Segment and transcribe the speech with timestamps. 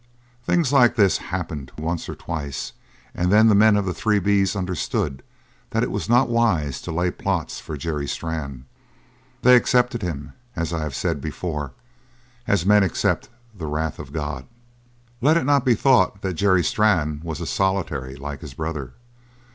[0.43, 2.73] Things like this happened once or twice
[3.13, 5.21] and then the men of the Three B's understood
[5.69, 8.65] that it was not wise to lay plots for Jerry Strann.
[9.43, 11.73] They accepted him, as I have said before,
[12.47, 14.47] as men accept the wrath of God.
[15.21, 18.93] Let it not be thought that Jerry Strann was a solitary like his brother.